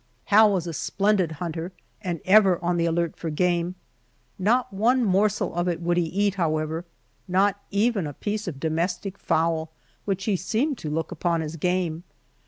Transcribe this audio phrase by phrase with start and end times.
[0.33, 3.75] Hal was a splendid hunter, and ever on the alert for game.
[4.39, 6.85] Not one morsel of it would he eat, however,
[7.27, 9.69] not even a piece of domestic fowl,
[10.05, 12.03] which he seemed to look upon as game.